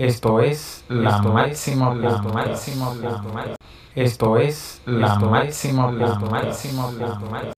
[0.00, 3.54] Esto es la máximo la máximo la
[3.94, 7.52] Esto es la máximo la máximo la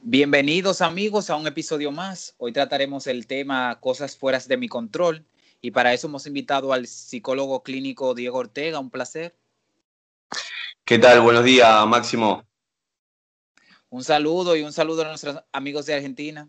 [0.00, 2.34] Bienvenidos amigos a un episodio más.
[2.38, 5.26] Hoy trataremos el tema cosas fuera de mi control
[5.60, 8.78] y para eso hemos invitado al psicólogo clínico Diego Ortega.
[8.78, 9.36] Un placer.
[10.84, 11.20] ¿Qué tal?
[11.20, 12.44] Buenos días, Máximo.
[13.90, 16.48] Un saludo y un saludo a nuestros amigos de Argentina.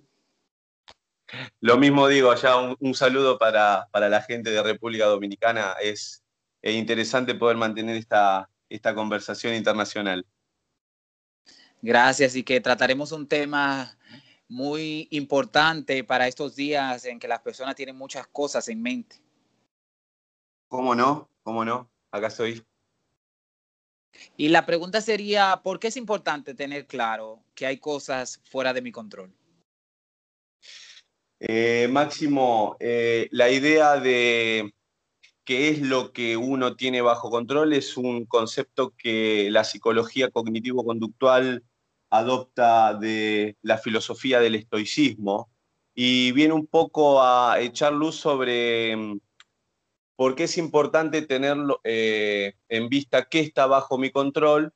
[1.60, 5.76] Lo mismo digo, allá un, saludo para, la gente de República Dominicana.
[5.82, 6.24] Es,
[6.62, 10.26] interesante poder mantener esta, esta conversación internacional.
[11.82, 13.98] Gracias y que trataremos un tema
[14.52, 19.16] muy importante para estos días en que las personas tienen muchas cosas en mente.
[20.68, 21.30] ¿Cómo no?
[21.42, 21.90] ¿Cómo no?
[22.12, 22.62] Acá estoy.
[24.36, 28.82] Y la pregunta sería, ¿por qué es importante tener claro que hay cosas fuera de
[28.82, 29.34] mi control?
[31.40, 34.74] Eh, Máximo, eh, la idea de
[35.46, 41.64] qué es lo que uno tiene bajo control es un concepto que la psicología cognitivo-conductual
[42.12, 45.50] adopta de la filosofía del estoicismo
[45.96, 49.20] y viene un poco a echar luz sobre mm,
[50.16, 54.74] por qué es importante tenerlo eh, en vista qué está bajo mi control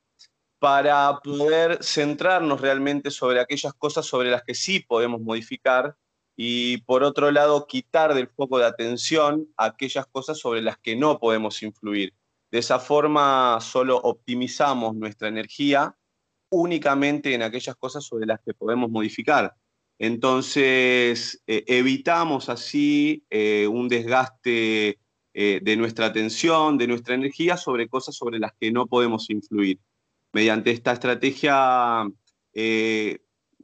[0.58, 5.94] para poder centrarnos realmente sobre aquellas cosas sobre las que sí podemos modificar
[6.36, 11.18] y por otro lado quitar del foco de atención aquellas cosas sobre las que no
[11.18, 12.14] podemos influir.
[12.50, 15.96] De esa forma solo optimizamos nuestra energía
[16.50, 19.54] únicamente en aquellas cosas sobre las que podemos modificar.
[19.98, 24.98] Entonces, eh, evitamos así eh, un desgaste
[25.32, 29.80] eh, de nuestra atención, de nuestra energía sobre cosas sobre las que no podemos influir.
[30.32, 32.04] Mediante esta estrategia,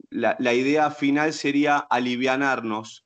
[0.09, 3.05] la, idea final sería alivianarnos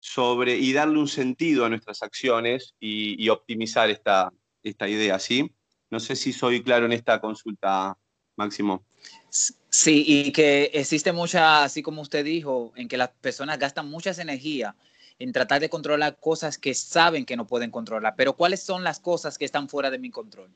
[0.00, 5.50] sobre y darle un sentido a nuestras acciones y, optimizar esta, esta idea, ¿sí?
[5.90, 7.96] No sé si soy claro en esta consulta,
[8.36, 8.84] Máximo.
[9.28, 14.18] Sí, y que existe mucha, así como usted dijo, en que las personas gastan muchas
[14.18, 14.74] energía
[15.18, 18.14] en tratar de controlar cosas que saben que no pueden controlar.
[18.16, 20.50] Pero ¿cuáles son las cosas que están fuera de mi control?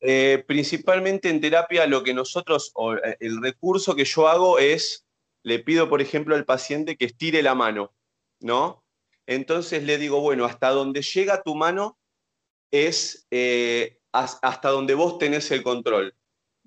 [0.00, 2.72] Eh, principalmente en terapia lo que nosotros,
[3.04, 5.06] eh, el recurso que yo hago es,
[5.42, 7.92] le pido por ejemplo al paciente que estire la mano,
[8.40, 8.84] ¿no?
[9.26, 11.98] Entonces le digo, bueno, hasta donde llega tu mano
[12.70, 16.17] es eh, hasta donde vos tenés el control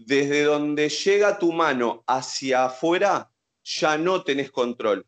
[0.05, 3.31] desde donde llega tu mano hacia afuera,
[3.63, 5.05] ya no tenés control.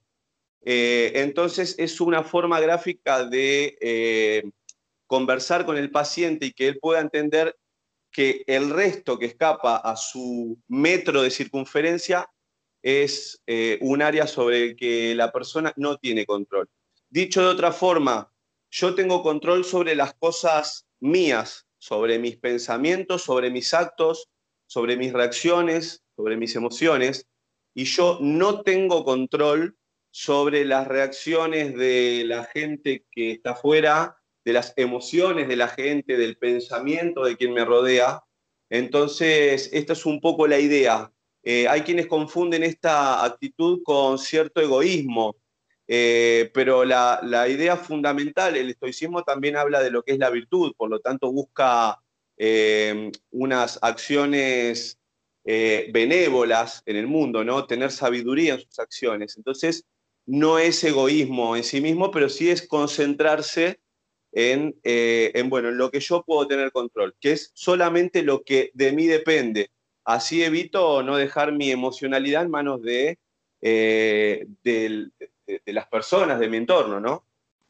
[0.65, 4.43] Eh, entonces es una forma gráfica de eh,
[5.07, 7.57] conversar con el paciente y que él pueda entender
[8.11, 12.29] que el resto que escapa a su metro de circunferencia
[12.81, 16.69] es eh, un área sobre el que la persona no tiene control.
[17.09, 18.31] Dicho de otra forma,
[18.69, 24.29] yo tengo control sobre las cosas mías, sobre mis pensamientos, sobre mis actos,
[24.73, 27.27] sobre mis reacciones, sobre mis emociones,
[27.75, 29.77] y yo no tengo control
[30.09, 36.17] sobre las reacciones de la gente que está afuera, de las emociones de la gente,
[36.17, 38.23] del pensamiento de quien me rodea.
[38.71, 41.11] Entonces, esta es un poco la idea.
[41.43, 45.35] Eh, hay quienes confunden esta actitud con cierto egoísmo,
[45.87, 50.31] eh, pero la, la, idea fundamental, el estoicismo también habla de lo que es la
[50.31, 52.02] virtud, por lo tanto busca
[52.37, 54.99] eh, unas acciones
[55.45, 57.65] eh, benévolas en el mundo, ¿no?
[57.65, 59.37] Tener sabiduría en sus acciones.
[59.37, 59.85] Entonces,
[60.25, 63.79] no es egoísmo en sí mismo, pero sí es concentrarse
[64.31, 68.43] en, eh, en, bueno, en lo que yo puedo tener control, que es solamente lo
[68.43, 69.69] que de mí depende.
[70.05, 73.19] Así evito no dejar mi emocionalidad en manos de,
[73.61, 77.25] de, de las personas, de mi entorno, ¿no?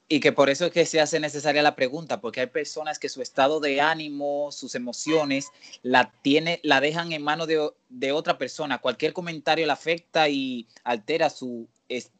[0.09, 3.09] Y que por eso es que se hace necesaria la pregunta, porque hay personas que
[3.09, 5.47] su estado de ánimo, sus emociones,
[5.81, 8.79] la, tiene, la dejan en manos de, otra persona.
[8.79, 11.67] Cualquier comentario la afecta y altera su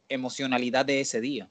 [0.08, 1.50] emocionalidad de ese día.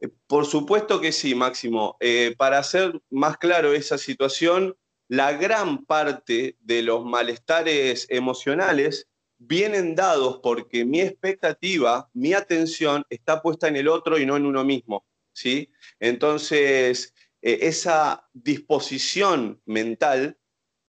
[0.00, 1.96] Eh, por supuesto que sí, Máximo.
[2.00, 4.76] Eh, para hacer más claro esa situación,
[5.08, 13.42] la gran parte de los malestares emocionales vienen dados porque mi expectativa, mi atención está
[13.42, 15.04] puesta en el otro y no en uno mismo.
[15.32, 15.70] ¿sí?
[16.00, 20.38] Entonces, eh, esa disposición mental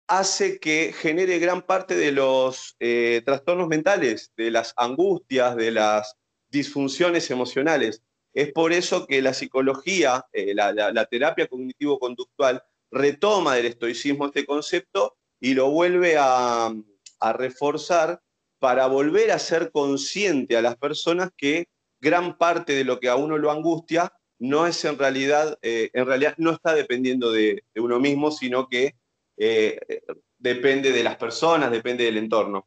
[0.07, 6.17] hace que genere gran parte de los eh, trastornos mentales, de las angustias, de las
[6.49, 8.03] disfunciones emocionales.
[8.33, 15.17] Es por eso que la psicología, eh, la, terapia cognitivo-conductual, retoma del estoicismo este concepto
[15.41, 16.73] y lo vuelve a,
[17.33, 18.23] reforzar
[18.59, 21.69] para volver a ser consciente a las personas que
[22.01, 26.07] gran parte de lo que a uno lo angustia no es en realidad, eh, en
[26.07, 28.95] realidad no está dependiendo de, uno mismo, sino que
[29.39, 29.79] eh,
[30.39, 32.67] depende de las personas, depende del entorno.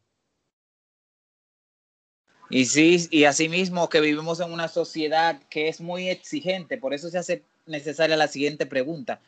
[2.50, 7.10] Y sí, y asimismo que vivimos en una sociedad que es muy exigente, por eso
[7.10, 9.22] se hace necesaria la siguiente pregunta.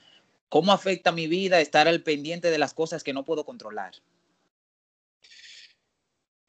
[0.50, 3.94] ¿Cómo afecta mi vida estar al pendiente de las cosas que no puedo controlar?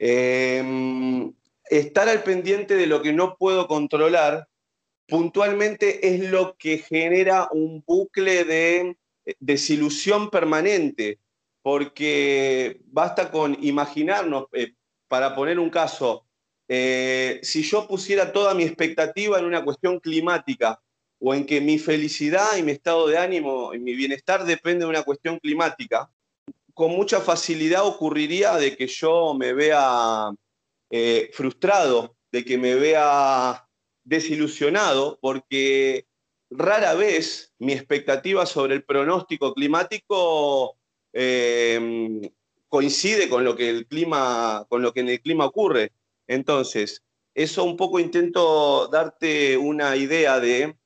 [0.04, 1.32] Em,
[1.70, 4.48] estar al pendiente de lo que no puedo controlar
[5.06, 8.96] puntualmente es lo que genera un bucle de
[9.38, 11.20] desilusión permanente,
[11.62, 14.72] porque basta con imaginarnos, eh,
[15.06, 16.26] para poner un caso,
[16.66, 20.82] eh, si yo pusiera toda mi expectativa en una cuestión climática
[21.20, 24.90] o en que mi felicidad y mi estado de ánimo y mi bienestar depende de
[24.90, 26.10] una cuestión climática,
[26.74, 30.30] con mucha facilidad ocurriría de que yo me vea
[30.90, 33.66] eh, frustrado, de que me vea
[34.04, 36.06] desilusionado, porque
[36.50, 40.76] rara vez mi expectativa sobre el pronóstico climático
[41.12, 42.30] eh,
[42.68, 45.92] coincide con lo que el clima, con lo que en el clima ocurre.
[46.26, 47.02] Entonces,
[47.34, 50.76] eso un poco intento darte una idea de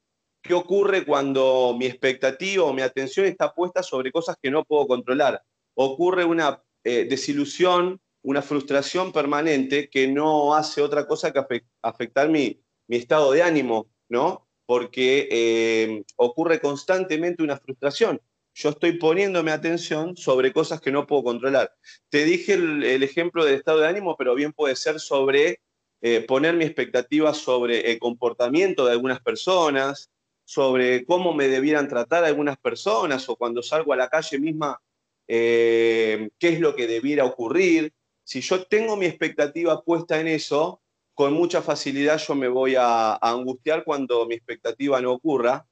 [0.42, 4.86] qué ocurre cuando mi expectativa o mi atención está puesta sobre cosas que no puedo
[4.86, 5.42] controlar.
[5.76, 12.60] Ocurre una eh, desilusión, una frustración permanente que no hace otra cosa que afectar mi,
[12.88, 14.48] estado de ánimo, ¿no?
[14.66, 18.20] Porque eh, ocurre constantemente una frustración
[18.56, 21.74] yo estoy poniéndome atención sobre cosas que no puedo controlar.
[22.08, 25.60] Te dije el, ejemplo del estado de ánimo, pero bien puede ser sobre
[26.00, 30.10] eh, poner mi expectativa sobre el comportamiento de algunas personas,
[30.46, 34.80] sobre cómo me debieran tratar algunas personas o cuando salgo a la calle misma,
[35.28, 37.92] eh, qué es lo que debiera ocurrir.
[38.24, 40.80] Si yo tengo mi expectativa puesta en eso,
[41.14, 45.66] con mucha facilidad yo me voy a angustiar cuando mi expectativa no ocurra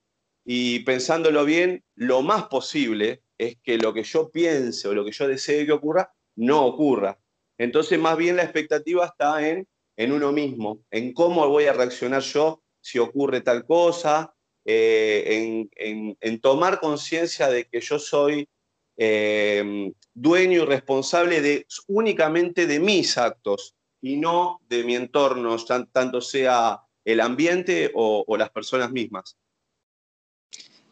[0.44, 5.12] y pensándolo bien, lo más posible es que lo que yo piense o lo que
[5.12, 7.18] yo desee que ocurra, no ocurra.
[7.58, 9.66] Entonces, más bien la expectativa está en,
[9.96, 14.34] en uno mismo, en cómo voy a reaccionar yo si ocurre tal cosa,
[14.66, 18.48] eh, en, tomar conciencia de que yo soy
[18.96, 25.56] eh, dueño y responsable de, únicamente de mis actos y no de mi entorno,
[25.92, 29.36] tanto sea el ambiente o las personas mismas.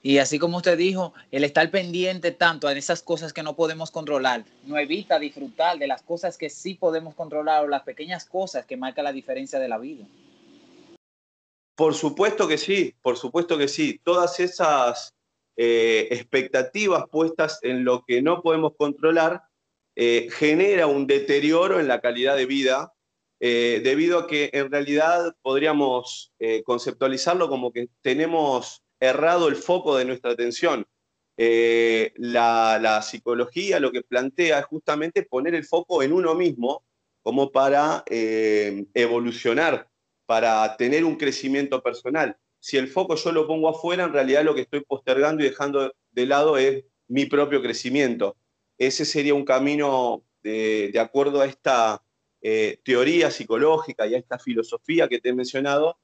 [0.05, 3.93] Y así como usted dijo, el estar pendiente tanto a esas cosas que no podemos
[3.93, 8.67] controlar, no evita disfrutar de las cosas que sí podemos controlar o las pequeñas cosas
[8.67, 10.05] que marcan la diferencia de la vida.
[11.77, 14.01] Por supuesto que sí, por supuesto que sí.
[14.03, 15.15] Todas esas
[15.57, 19.43] eh, expectativas puestas en lo que no podemos controlar
[19.95, 22.95] eh, genera un deterioro en la calidad de vida,
[23.39, 26.33] eh, debido a que en realidad podríamos
[26.65, 30.87] conceptualizarlo como que tenemos errado el foco de nuestra atención.
[31.37, 36.85] La, psicología lo que plantea es justamente poner el foco en uno mismo
[37.23, 39.89] como para evolucionar,
[40.25, 42.37] para tener un crecimiento personal.
[42.63, 45.93] Si el foco yo lo pongo afuera, en realidad lo que estoy postergando y dejando
[46.13, 48.37] de lado es mi propio crecimiento.
[48.79, 52.03] Ese sería un camino de, acuerdo a esta
[52.41, 55.99] eh, teoría psicológica y a esta filosofía que te he mencionado,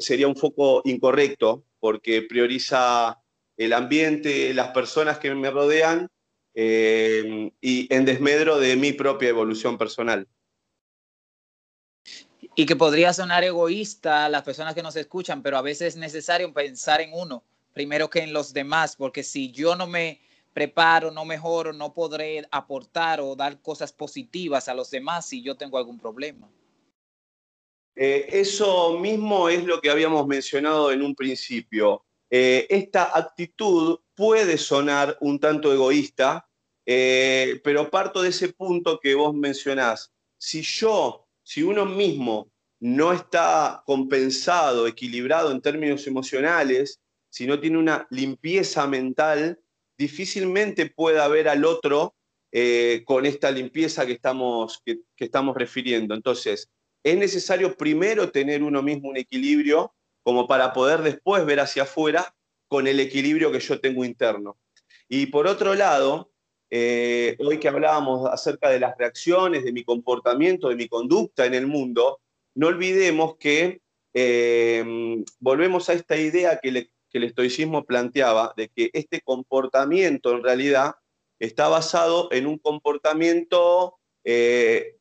[0.00, 3.22] sería un foco incorrecto porque prioriza
[3.56, 6.08] el ambiente, las personas que me rodean
[6.54, 10.28] eh, y en desmedro de mi propia evolución personal.
[12.54, 15.96] Y que podría sonar egoísta a las personas que nos escuchan, pero a veces es
[15.96, 17.42] necesario pensar en uno
[17.72, 20.20] primero que en los demás, porque si yo no me
[20.52, 25.56] preparo, no mejoro, no podré aportar o dar cosas positivas a los demás si yo
[25.56, 26.48] tengo algún problema.
[27.94, 32.04] Eh, eso mismo es lo que habíamos mencionado en un principio.
[32.30, 36.48] Eh, esta actitud puede sonar un tanto egoísta,
[36.86, 40.12] eh, pero parto de ese punto que vos mencionás.
[40.38, 47.76] Si yo, si uno mismo no está compensado, equilibrado en términos emocionales, si no tiene
[47.76, 49.60] una limpieza mental,
[49.98, 52.14] difícilmente puede haber al otro
[53.04, 56.14] con esta limpieza que estamos, que estamos refiriendo.
[56.14, 56.70] Entonces,
[57.04, 62.34] es necesario primero tener uno mismo un equilibrio como para poder después ver hacia afuera
[62.66, 64.56] con el equilibrio que yo tengo interno.
[65.06, 66.31] Y por otro lado,
[66.74, 71.52] eh, hoy que hablábamos acerca de las reacciones, de mi comportamiento, de mi conducta en
[71.52, 72.22] el mundo,
[72.54, 73.82] no olvidemos que
[74.14, 80.94] eh, volvemos a esta idea que, el estoicismo planteaba, de que este comportamiento en realidad
[81.38, 84.96] está basado en un comportamiento eh,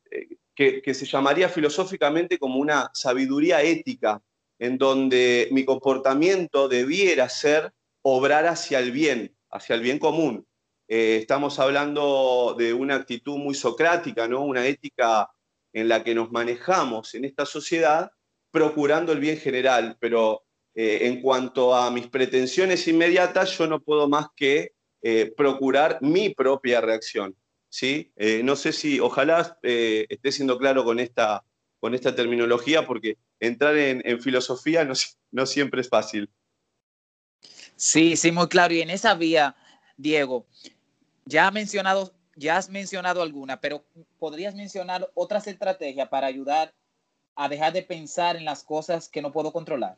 [0.53, 4.21] que, que, se llamaría filosóficamente como una sabiduría ética,
[4.59, 10.45] en donde mi comportamiento debiera ser obrar hacia el bien, hacia el bien común.
[10.93, 14.43] Eh, estamos hablando de una actitud muy socrática, ¿no?
[14.43, 15.31] una ética
[15.71, 18.11] en la que nos manejamos en esta sociedad
[18.51, 20.43] procurando el bien general, pero
[20.75, 26.31] eh, en cuanto a mis pretensiones inmediatas, yo no puedo más que eh, procurar mi
[26.31, 27.37] propia reacción.
[27.69, 28.11] ¿sí?
[28.43, 31.41] no sé si, ojalá esté siendo claro con esta,
[31.79, 34.85] con esta terminología, porque entrar en, filosofía
[35.31, 36.29] no siempre es fácil.
[37.77, 38.73] Sí, sí, muy claro.
[38.73, 39.55] Y en esa vía,
[39.95, 40.47] Diego,
[41.31, 43.85] ya, mencionado, ya has mencionado alguna, pero
[44.19, 46.73] podrías mencionar otras estrategias para ayudar
[47.35, 49.97] a dejar de pensar en las cosas que no puedo controlar.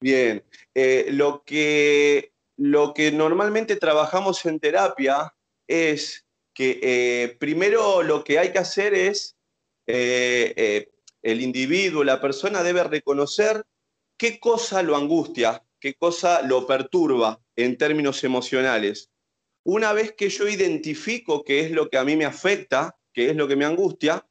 [0.00, 5.34] Bien, eh, lo, que, lo que normalmente trabajamos en terapia
[5.66, 9.36] es que eh, primero lo que hay que hacer es,
[9.86, 10.90] eh,
[11.22, 13.64] el individuo, la persona debe reconocer
[14.18, 19.10] qué cosa lo angustia, qué cosa lo perturba en términos emocionales.
[19.64, 23.36] Una vez que yo identifico qué es lo que a mí me afecta, qué es
[23.36, 24.26] lo que me angustia,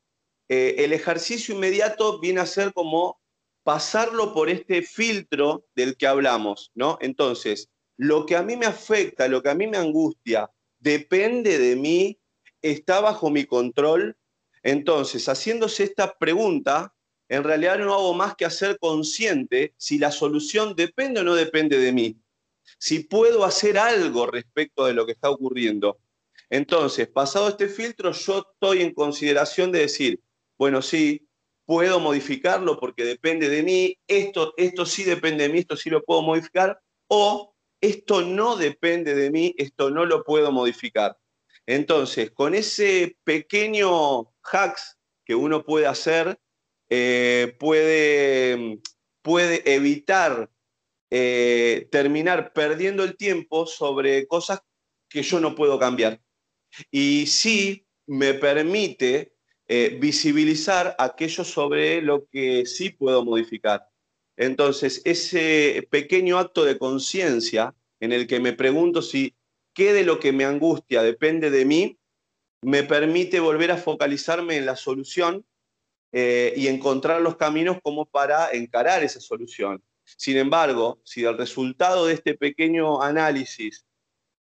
[0.50, 3.20] eh, el ejercicio inmediato viene a ser como
[3.64, 6.98] pasarlo por este filtro del que hablamos, ¿no?
[7.02, 11.76] Entonces, lo que a mí me afecta, lo que a mí me angustia, depende de
[11.76, 12.20] mí,
[12.62, 14.18] está bajo mi control.
[14.64, 16.94] Entonces, haciéndose esta pregunta,
[17.30, 21.78] en realidad no hago más que hacer consciente si la solución depende o no depende
[21.78, 22.18] de mí,
[22.78, 26.00] si puedo hacer algo respecto de lo que está ocurriendo.
[26.50, 30.22] Entonces, pasado este filtro, yo estoy en consideración de decir,
[30.58, 31.28] bueno, sí,
[31.66, 36.02] puedo modificarlo porque depende de mí, esto, esto sí depende de mí, esto sí lo
[36.04, 41.18] puedo modificar, o esto no depende de mí, esto no lo puedo modificar.
[41.66, 46.40] Entonces, con ese pequeño hacks que uno puede hacer,
[46.90, 48.80] eh, puede,
[49.22, 50.50] puede evitar
[51.10, 54.62] eh, terminar perdiendo el tiempo sobre cosas
[55.10, 56.22] que yo no puedo cambiar.
[56.92, 59.34] Y sí me permite
[59.68, 63.88] eh, visibilizar aquello sobre lo que sí puedo modificar.
[64.38, 69.36] Entonces, ese pequeño acto de conciencia en el que me pregunto si
[69.74, 72.00] qué de lo que me angustia depende de mí,
[72.62, 75.46] me permite volver a focalizarme en la solución
[76.12, 79.84] eh, y encontrar los caminos como para encarar esa solución.
[80.16, 83.86] Sin embargo, si el resultado de este pequeño análisis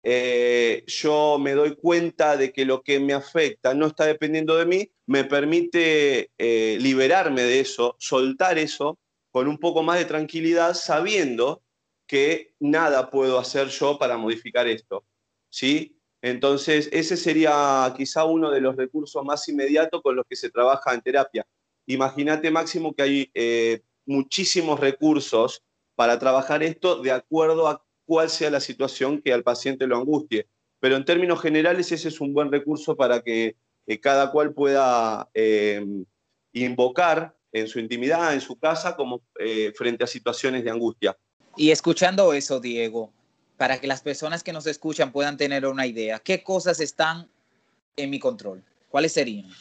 [0.04, 4.66] eh, yo me doy cuenta de que lo que me afecta no está dependiendo de
[4.66, 9.00] mí, me permite eh, liberarme de eso, soltar eso
[9.30, 11.64] con un poco más de tranquilidad, sabiendo
[12.08, 15.06] que nada puedo hacer yo para modificar esto.
[15.50, 15.98] ¿sí?
[16.22, 20.94] Entonces, ese sería quizá uno de los recursos más inmediatos con los que se trabaja
[20.94, 21.48] en terapia.
[21.86, 25.64] Imagínate, Máximo, que hay eh, muchísimos recursos
[25.96, 30.48] para trabajar esto de acuerdo a cuál sea la situación que al paciente lo angustie.
[30.80, 33.56] Pero en términos generales, ese es un buen recurso para que
[33.88, 35.86] eh, cada cual pueda eh,
[36.54, 39.22] invocar en su intimidad, en su casa, como
[39.76, 41.18] frente a situaciones de angustia.
[41.58, 43.12] Y escuchando eso, Diego,
[43.58, 46.20] para que las personas que nos escuchan puedan tener una idea.
[46.20, 47.30] ¿Qué cosas están
[47.96, 48.64] en mi control?
[48.90, 49.52] ¿Cuáles serían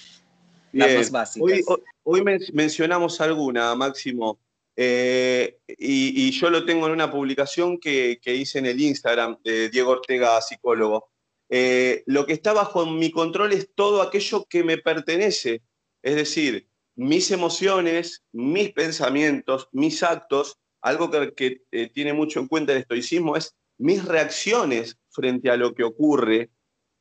[0.72, 1.64] las más básicas?
[2.02, 2.22] Hoy,
[2.52, 4.38] mencionamos alguna, Máximo,
[4.76, 9.90] eh, y, yo lo tengo en una publicación que, hice en el Instagram de Diego
[9.92, 11.10] Ortega, psicólogo.
[11.48, 15.62] Eh, lo que está bajo mi control es todo aquello que me pertenece,
[16.02, 20.58] es decir, mis emociones, mis pensamientos, mis actos.
[20.80, 25.74] Algo que, eh, tiene mucho en cuenta el estoicismo es mis reacciones frente a lo
[25.74, 26.50] que ocurre,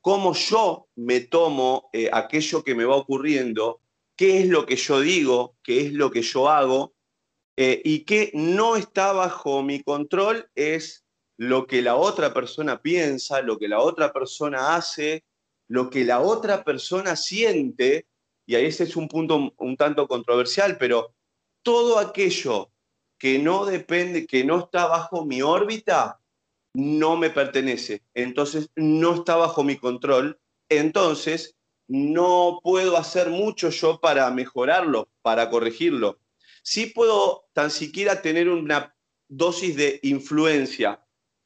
[0.00, 3.80] cómo yo me tomo eh, aquello que me va ocurriendo,
[4.16, 6.94] qué es lo que yo digo, qué es lo que yo hago,
[7.56, 11.04] eh, y qué no está bajo mi control es
[11.36, 15.24] lo que la otra persona piensa, lo que la otra persona hace,
[15.68, 18.06] lo que la otra persona siente,
[18.46, 21.14] y ahí ese es un punto un tanto controversial, pero
[21.62, 22.70] todo aquello
[23.18, 26.19] que no depende, que no está bajo mi órbita,
[26.74, 31.56] no me pertenece, entonces no está bajo mi control, entonces
[31.88, 36.20] no puedo hacer mucho yo para mejorarlo, para corregirlo.
[36.62, 38.94] Sí puedo tan siquiera tener una
[39.28, 41.04] dosis de influencia,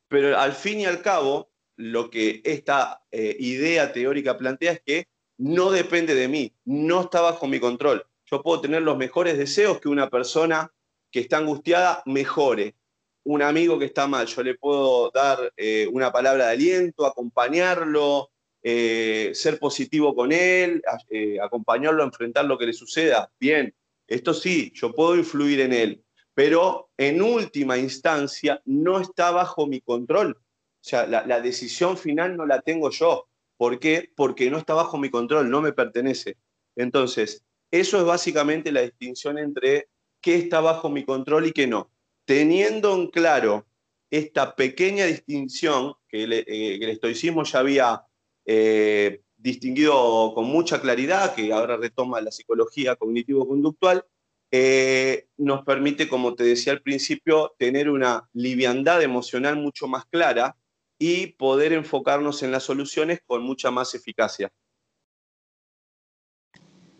[0.08, 5.08] pero al fin y al cabo, lo que esta eh, idea teórica plantea es que
[5.38, 8.06] no depende de mí, no está bajo mi control.
[8.26, 10.72] Yo puedo tener los mejores deseos que una persona
[11.10, 12.74] que está angustiada mejore.
[13.24, 18.30] Un amigo que está mal, yo le puedo dar eh, una palabra de aliento, acompañarlo,
[18.62, 23.30] eh, ser positivo con él, eh, acompañarlo a enfrentar lo que le suceda.
[23.38, 23.74] Bien,
[24.06, 26.04] esto sí, yo puedo influir en él,
[26.34, 30.38] pero en última instancia no está bajo mi control.
[30.38, 33.28] O sea, la, decisión final no la tengo yo.
[33.56, 34.10] ¿Por qué?
[34.14, 36.36] Porque no está bajo mi control, no me pertenece.
[36.76, 39.88] Entonces, eso es básicamente la distinción entre
[40.20, 41.90] qué está bajo mi control y qué no.
[42.24, 43.66] Teniendo en claro
[44.10, 48.02] esta pequeña distinción que el, eh, el estoicismo ya había
[48.46, 54.04] eh, distinguido con mucha claridad, que ahora retoma la psicología cognitivo-conductual,
[54.50, 60.56] eh, nos permite, como te decía al principio, tener una liviandad emocional mucho más clara
[60.98, 64.52] y poder enfocarnos en las soluciones con mucha más eficacia.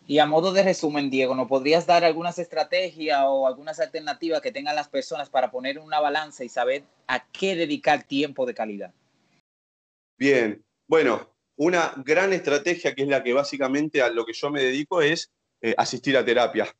[0.06, 4.52] Y a modo de resumen, Diego, ¿nos podrías dar algunas estrategias o algunas alternativas que
[4.52, 8.92] tengan las personas para poner una balanza y saber a qué dedicar tiempo de calidad?
[10.18, 14.62] Bien, bueno, una gran estrategia, que es la que básicamente a lo que yo me
[14.62, 15.30] dedico, es
[15.62, 16.70] eh, asistir a terapia.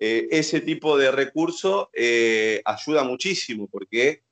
[0.00, 4.22] Eh, ese tipo de recurso eh, ayuda muchísimo porque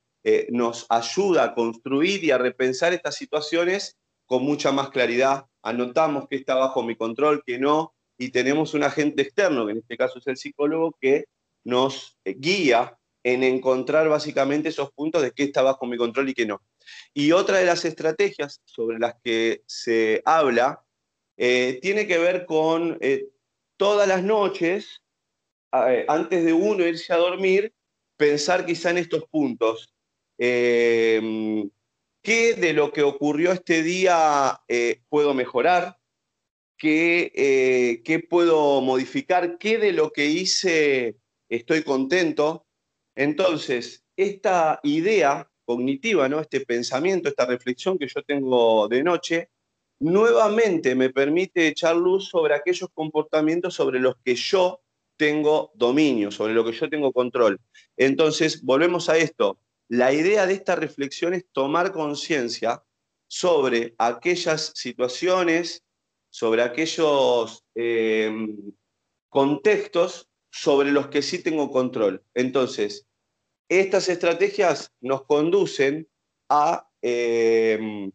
[0.50, 5.46] nos ayuda a construir y a repensar estas situaciones con mucha más claridad.
[5.62, 9.78] Anotamos que está bajo mi control, que no, y tenemos un agente externo, que en
[9.78, 11.24] este caso es el psicólogo, que
[11.64, 16.44] nos guía en encontrar básicamente esos puntos de qué está bajo mi control y qué
[16.44, 16.60] no.
[17.14, 20.84] Y otra de las estrategias sobre las que se habla
[21.38, 23.28] eh, tiene que ver con eh,
[23.78, 25.00] todas las noches,
[25.72, 27.72] eh, antes de uno irse a dormir,
[28.18, 29.94] pensar quizá en estos puntos.
[30.36, 31.70] ¿Qué
[32.22, 34.60] de lo que ocurrió este día
[35.08, 35.99] puedo mejorar?
[36.80, 39.58] ¿Qué, ¿Qué puedo modificar?
[39.58, 41.16] ¿Qué de lo que hice
[41.50, 42.66] estoy contento?
[43.14, 46.40] Entonces, esta idea cognitiva, ¿no?
[46.40, 49.50] este pensamiento, esta reflexión que yo tengo de noche,
[50.00, 54.80] nuevamente me permite echar luz sobre aquellos comportamientos sobre los que yo
[55.18, 57.60] tengo dominio, sobre lo que yo tengo control.
[57.98, 59.58] Entonces, volvemos a esto.
[59.88, 62.82] La idea de esta reflexión es tomar conciencia
[63.28, 65.84] sobre aquellas situaciones,
[66.30, 68.72] sobre aquellos em,
[69.28, 72.24] contextos sobre los que sí tengo control.
[72.34, 73.06] Entonces,
[73.68, 76.08] estas estrategias nos conducen
[76.48, 78.10] a, em,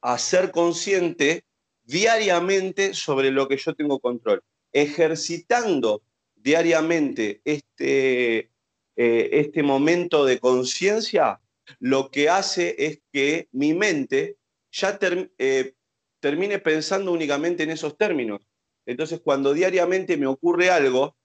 [0.00, 1.44] a ser consciente
[1.82, 4.42] diariamente sobre lo que yo tengo control.
[4.72, 6.02] Ejercitando
[6.34, 8.50] diariamente este,
[8.96, 11.40] eh, este momento de conciencia,
[11.78, 14.36] lo que hace es que mi mente
[14.70, 14.98] ya
[15.38, 15.74] eh,
[16.24, 18.40] termine pensando únicamente en esos términos.
[18.86, 21.18] Entonces, cuando diariamente me ocurre algo,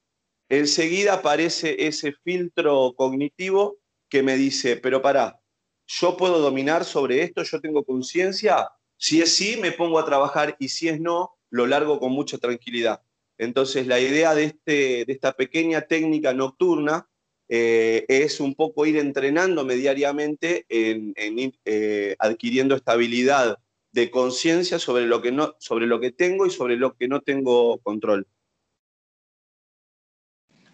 [0.50, 3.78] enseguida aparece ese filtro cognitivo
[4.10, 5.40] que me dice, pero pará,
[5.88, 10.58] yo puedo dominar sobre esto, yo tengo conciencia, si es sí, me pongo a trabajar
[10.60, 13.02] y si es no, lo largo con mucha tranquilidad.
[13.38, 17.08] Entonces, la idea de, este, de esta pequeña técnica nocturna
[17.48, 23.60] eh, es un poco ir entrenándome diariamente en, en eh, adquiriendo estabilidad
[23.92, 27.22] de conciencia sobre, lo que no, sobre lo que tengo y sobre lo que no
[27.22, 28.28] tengo control.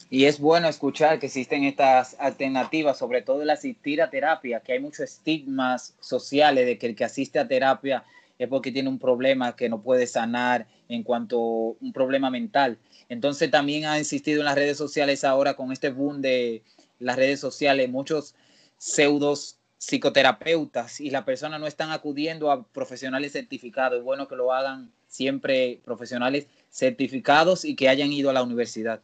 [0.09, 4.73] Y es bueno escuchar que existen estas alternativas, sobre todo el asistir a terapia, que
[4.73, 8.05] hay muchos estigmas sociales de que el que asiste a terapia
[8.37, 12.77] es porque tiene un problema que no puede sanar en cuanto a un problema mental.
[13.09, 16.63] Entonces también ha insistido en las redes sociales ahora con este boom de
[16.99, 18.35] las redes sociales, muchos
[18.77, 23.99] pseudos psicoterapeutas y las personas no están acudiendo a profesionales certificados.
[23.99, 29.01] Es bueno que lo hagan siempre profesionales certificados y que hayan ido a la universidad.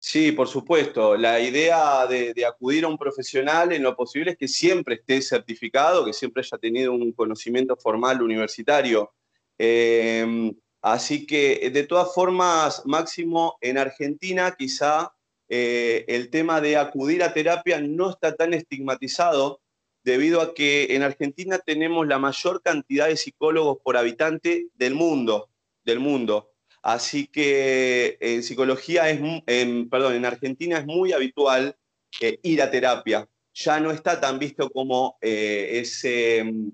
[0.00, 1.16] Sí, por supuesto.
[1.16, 6.04] La idea de, acudir a un profesional en lo posible es que siempre esté certificado,
[6.04, 9.12] que siempre haya tenido un conocimiento formal universitario.
[9.58, 15.12] Em, así que, de todas formas, Máximo, en Argentina quizá
[15.48, 19.60] eh, el tema de acudir a terapia no está tan estigmatizado
[20.04, 25.50] debido a que en Argentina tenemos la mayor cantidad de psicólogos por habitante del mundo,
[25.84, 26.52] del mundo.
[26.82, 29.20] Así que en psicología es,
[29.90, 31.76] perdón, en Argentina es muy habitual
[32.20, 33.28] eh, ir a terapia.
[33.54, 36.68] Ya no está tan visto como eh, ese mm,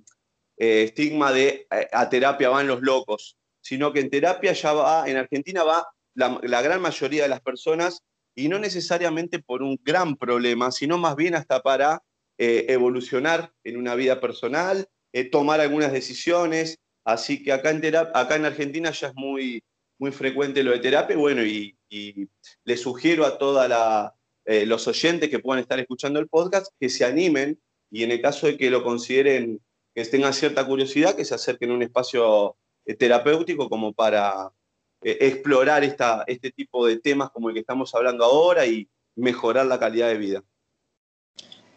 [0.56, 5.64] estigma de a terapia van los locos, sino que en terapia ya va, en Argentina
[5.64, 8.04] va la gran mayoría de las personas
[8.34, 12.02] y no necesariamente por un gran problema, sino más bien hasta para
[12.36, 14.88] evolucionar en una vida personal,
[15.30, 16.80] tomar algunas decisiones.
[17.04, 19.62] Así que acá en, acá en Argentina ya es muy,
[19.98, 21.76] muy frecuente lo de terapia, bueno, y,
[22.64, 23.70] le sugiero a todos
[24.46, 28.20] eh, los oyentes que puedan estar escuchando el podcast que se animen y en el
[28.20, 29.60] caso de que lo consideren,
[29.94, 34.50] que tengan cierta curiosidad, que se acerquen a un espacio eh, terapéutico como para
[35.04, 39.66] eh, explorar esta, este tipo de temas como el que estamos hablando ahora y mejorar
[39.66, 40.44] la calidad de vida.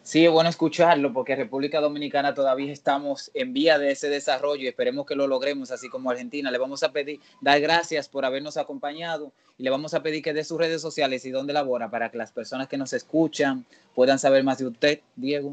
[0.08, 4.68] Sí, es bueno escucharlo porque República Dominicana todavía estamos en vía de ese desarrollo y
[4.68, 6.50] esperemos que lo logremos, así como Argentina.
[6.50, 10.32] Le vamos a pedir, dar gracias por habernos acompañado y le vamos a pedir que
[10.32, 14.18] dé sus redes sociales y dónde labora para que las personas que nos escuchan puedan
[14.18, 15.52] saber más de usted, Diego.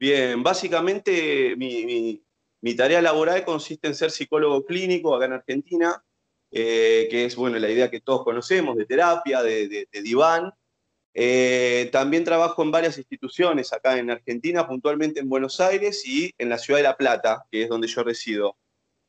[0.00, 6.02] Bien, básicamente mi, tarea laboral consiste en ser psicólogo clínico acá en Argentina,
[6.52, 10.52] eh, que es bueno la idea que todos conocemos de terapia, de, de diván
[11.14, 16.48] eh, también trabajo en varias instituciones acá en Argentina, puntualmente en Buenos Aires y en
[16.48, 18.56] la ciudad de La Plata, que es donde yo resido.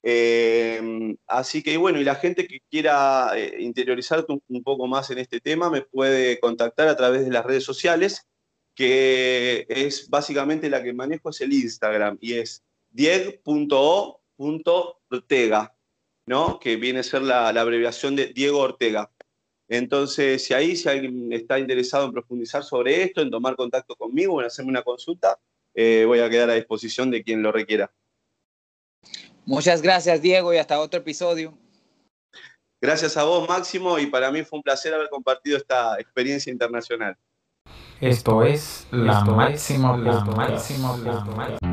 [0.04, 5.20] Eh, así que bueno, y la gente que quiera eh, interiorizar un, poco más en
[5.20, 8.28] este tema me puede contactar a través de las redes sociales,
[8.76, 13.34] que es básicamente la que manejo es el Instagram y es dieg.o.ortega,
[16.26, 16.60] ¿no?
[16.60, 19.10] que viene a ser la abreviación de Diego Ortega.
[19.70, 24.40] Entonces, si ahí, si alguien está interesado en profundizar sobre esto, en tomar contacto conmigo,
[24.40, 25.40] en hacerme una consulta,
[25.74, 27.92] eh, voy a quedar a disposición de quien lo requiera.
[29.46, 31.58] Muchas gracias, Diego, y hasta otro episodio.
[32.82, 37.18] Gracias a vos, Máximo, y para mí fue un placer haber compartido esta experiencia internacional.
[38.02, 41.73] Esto es la máxima, la máxima, la máxima.